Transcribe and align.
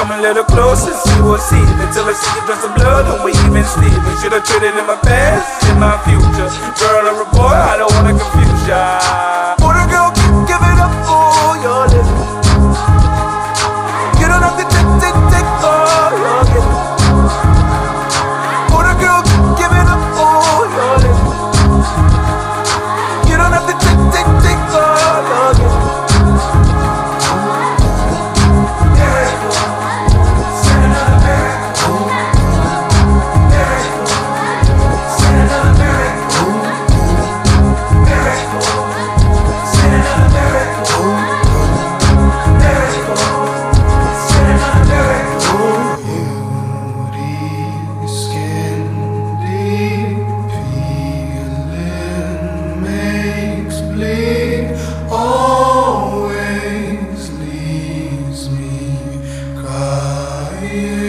come 0.00 0.16
a 0.16 0.22
little 0.22 0.44
closer, 0.44 0.96
see 0.96 1.20
what's 1.20 1.50
heating 1.52 1.80
Until 1.84 2.08
I 2.08 2.16
see 2.16 2.32
you 2.32 2.42
drop 2.48 2.58
some 2.64 2.74
blood 2.74 3.04
and 3.04 3.20
we 3.20 3.36
even 3.44 3.64
sleeping 3.68 4.16
Should 4.24 4.32
I 4.32 4.40
trade 4.40 4.64
it 4.64 4.72
in 4.72 4.86
my 4.88 4.96
past, 4.96 5.60
in 5.68 5.76
my 5.76 6.00
future. 6.08 6.48
Girl 6.80 7.04
or 7.04 7.20
a 7.20 7.26
boy, 7.36 7.52
I 7.52 7.76
don't 7.76 7.92
wanna 7.92 8.16
confuse 8.16 8.39
crying. 60.70 60.99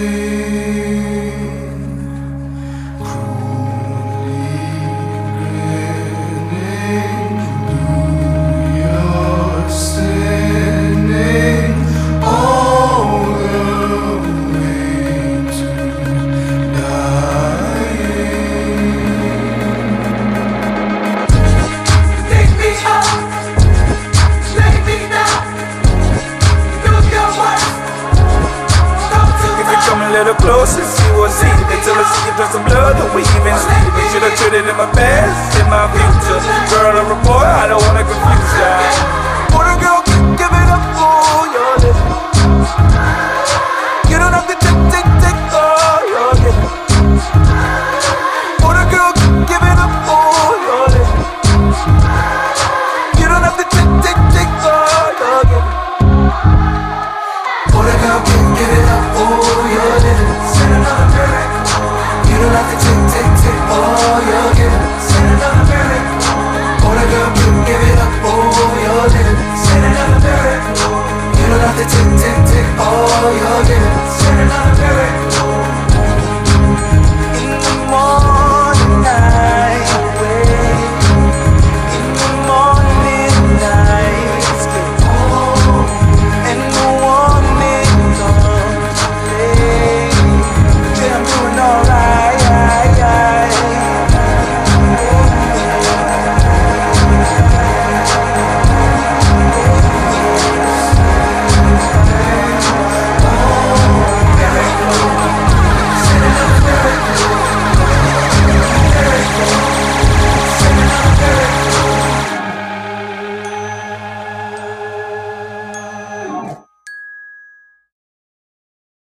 Should 32.31 32.47
have 32.47 32.55
some 32.55 32.67
love 32.71 32.95
the 32.95 33.03
way 33.11 33.27
she 33.27 33.39
been 33.43 33.59
sleeping. 33.59 34.07
Should 34.15 34.23
have 34.23 34.39
treated 34.39 34.63
him 34.63 34.77
my 34.79 34.87
best. 34.95 35.59
In 35.59 35.67
my 35.67 35.83
view, 35.91 36.10